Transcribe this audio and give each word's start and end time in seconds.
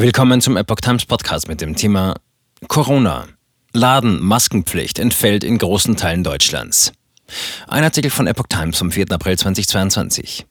Willkommen 0.00 0.40
zum 0.40 0.56
Epoch 0.56 0.76
Times 0.76 1.06
Podcast 1.06 1.48
mit 1.48 1.60
dem 1.60 1.74
Thema 1.74 2.14
Corona. 2.68 3.26
Laden 3.72 4.22
Maskenpflicht 4.22 5.00
entfällt 5.00 5.42
in 5.42 5.58
großen 5.58 5.96
Teilen 5.96 6.22
Deutschlands. 6.22 6.92
Ein 7.66 7.82
Artikel 7.82 8.08
von 8.08 8.28
Epoch 8.28 8.46
Times 8.48 8.78
vom 8.78 8.92
4. 8.92 9.10
April 9.10 9.36
2022. 9.36 10.46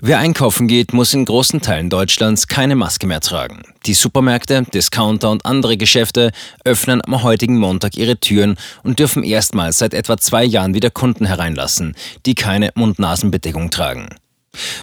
Wer 0.00 0.18
einkaufen 0.18 0.66
geht, 0.66 0.92
muss 0.92 1.14
in 1.14 1.24
großen 1.24 1.60
Teilen 1.60 1.88
Deutschlands 1.88 2.48
keine 2.48 2.74
Maske 2.74 3.06
mehr 3.06 3.20
tragen. 3.20 3.62
Die 3.86 3.94
Supermärkte, 3.94 4.64
Discounter 4.74 5.30
und 5.30 5.46
andere 5.46 5.76
Geschäfte 5.76 6.32
öffnen 6.64 7.00
am 7.06 7.22
heutigen 7.22 7.58
Montag 7.58 7.96
ihre 7.96 8.18
Türen 8.18 8.56
und 8.82 8.98
dürfen 8.98 9.22
erstmals 9.22 9.78
seit 9.78 9.94
etwa 9.94 10.16
zwei 10.16 10.42
Jahren 10.42 10.74
wieder 10.74 10.90
Kunden 10.90 11.26
hereinlassen, 11.26 11.94
die 12.26 12.34
keine 12.34 12.72
Mund-Nasen-Bedeckung 12.74 13.70
tragen. 13.70 14.08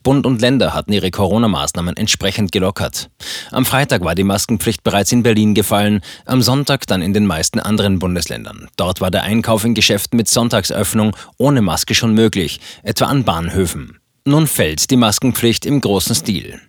Bund 0.03 0.25
und 0.25 0.41
Länder 0.41 0.73
hatten 0.73 0.93
ihre 0.93 1.11
Corona-Maßnahmen 1.11 1.95
entsprechend 1.95 2.51
gelockert. 2.51 3.09
Am 3.51 3.65
Freitag 3.65 4.03
war 4.03 4.15
die 4.15 4.23
Maskenpflicht 4.23 4.83
bereits 4.83 5.11
in 5.11 5.23
Berlin 5.23 5.53
gefallen, 5.53 6.01
am 6.25 6.41
Sonntag 6.41 6.87
dann 6.87 7.01
in 7.01 7.13
den 7.13 7.25
meisten 7.25 7.59
anderen 7.59 7.99
Bundesländern. 7.99 8.67
Dort 8.77 9.01
war 9.01 9.11
der 9.11 9.23
Einkauf 9.23 9.65
in 9.65 9.75
Geschäften 9.75 10.17
mit 10.17 10.27
Sonntagsöffnung 10.27 11.15
ohne 11.37 11.61
Maske 11.61 11.95
schon 11.95 12.13
möglich, 12.13 12.59
etwa 12.83 13.05
an 13.05 13.23
Bahnhöfen. 13.23 13.99
Nun 14.25 14.47
fällt 14.47 14.89
die 14.89 14.97
Maskenpflicht 14.97 15.65
im 15.65 15.81
großen 15.81 16.15
Stil. 16.15 16.59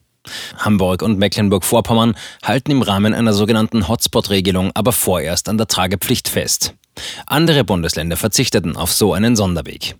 Hamburg 0.58 1.02
und 1.02 1.18
Mecklenburg-Vorpommern 1.18 2.14
halten 2.44 2.70
im 2.70 2.82
Rahmen 2.82 3.14
einer 3.14 3.32
sogenannten 3.32 3.88
Hotspot-Regelung 3.88 4.70
aber 4.74 4.92
vorerst 4.92 5.48
an 5.48 5.58
der 5.58 5.66
Tragepflicht 5.66 6.28
fest. 6.28 6.74
Andere 7.26 7.64
Bundesländer 7.64 8.16
verzichteten 8.16 8.76
auf 8.76 8.92
so 8.92 9.14
einen 9.14 9.36
Sonderweg. 9.36 9.96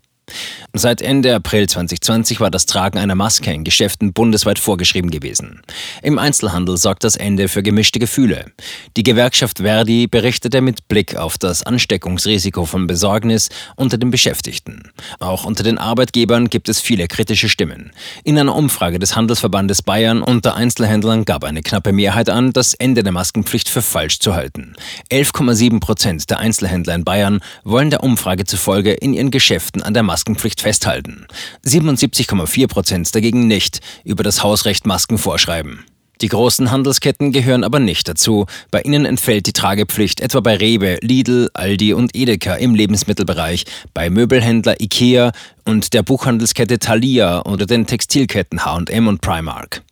Seit 0.72 1.02
Ende 1.02 1.34
April 1.34 1.68
2020 1.68 2.38
war 2.38 2.50
das 2.50 2.64
Tragen 2.64 2.98
einer 2.98 3.16
Maske 3.16 3.52
in 3.52 3.64
Geschäften 3.64 4.12
bundesweit 4.12 4.60
vorgeschrieben 4.60 5.10
gewesen. 5.10 5.62
Im 6.00 6.16
Einzelhandel 6.16 6.76
sorgt 6.76 7.02
das 7.02 7.16
Ende 7.16 7.48
für 7.48 7.64
gemischte 7.64 7.98
Gefühle. 7.98 8.52
Die 8.96 9.02
Gewerkschaft 9.02 9.58
Verdi 9.58 10.06
berichtete 10.06 10.60
mit 10.60 10.86
Blick 10.86 11.16
auf 11.16 11.38
das 11.38 11.64
Ansteckungsrisiko 11.64 12.66
von 12.66 12.86
Besorgnis 12.86 13.48
unter 13.74 13.98
den 13.98 14.12
Beschäftigten. 14.12 14.92
Auch 15.18 15.44
unter 15.44 15.64
den 15.64 15.76
Arbeitgebern 15.76 16.48
gibt 16.50 16.68
es 16.68 16.80
viele 16.80 17.08
kritische 17.08 17.48
Stimmen. 17.48 17.90
In 18.22 18.38
einer 18.38 18.54
Umfrage 18.54 19.00
des 19.00 19.16
Handelsverbandes 19.16 19.82
Bayern 19.82 20.22
unter 20.22 20.54
Einzelhändlern 20.54 21.24
gab 21.24 21.42
eine 21.42 21.62
knappe 21.62 21.92
Mehrheit 21.92 22.30
an, 22.30 22.52
das 22.52 22.74
Ende 22.74 23.02
der 23.02 23.12
Maskenpflicht 23.12 23.68
für 23.68 23.82
falsch 23.82 24.20
zu 24.20 24.36
halten. 24.36 24.76
11,7 25.10 25.80
Prozent 25.80 26.30
der 26.30 26.38
Einzelhändler 26.38 26.94
in 26.94 27.02
Bayern 27.02 27.40
wollen 27.64 27.90
der 27.90 28.04
Umfrage 28.04 28.44
zufolge 28.44 28.92
in 28.92 29.14
ihren 29.14 29.32
Geschäften 29.32 29.82
an 29.82 29.94
der 29.94 30.04
Maskenpflicht 30.04 30.59
festhalten. 30.60 31.26
77,4 31.64 32.68
Prozent 32.68 33.14
dagegen 33.14 33.46
nicht 33.46 33.80
über 34.04 34.22
das 34.22 34.42
Hausrecht 34.42 34.86
Masken 34.86 35.18
vorschreiben. 35.18 35.84
Die 36.20 36.28
großen 36.28 36.70
Handelsketten 36.70 37.32
gehören 37.32 37.64
aber 37.64 37.80
nicht 37.80 38.06
dazu. 38.06 38.44
Bei 38.70 38.82
ihnen 38.82 39.06
entfällt 39.06 39.46
die 39.46 39.54
Tragepflicht 39.54 40.20
etwa 40.20 40.40
bei 40.40 40.56
Rewe, 40.56 40.98
Lidl, 41.00 41.48
Aldi 41.54 41.94
und 41.94 42.14
Edeka 42.14 42.54
im 42.54 42.74
Lebensmittelbereich, 42.74 43.64
bei 43.94 44.10
Möbelhändler 44.10 44.80
Ikea 44.80 45.32
und 45.64 45.94
der 45.94 46.02
Buchhandelskette 46.02 46.78
Thalia 46.78 47.42
oder 47.46 47.64
den 47.64 47.86
Textilketten 47.86 48.64
H&M 48.64 49.08
und 49.08 49.22
Primark. 49.22 49.82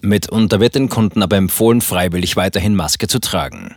Mitunter 0.00 0.58
wird 0.58 0.74
den 0.74 0.88
Kunden 0.88 1.22
aber 1.22 1.36
empfohlen, 1.36 1.80
freiwillig 1.80 2.36
weiterhin 2.36 2.74
Maske 2.74 3.06
zu 3.06 3.20
tragen. 3.20 3.74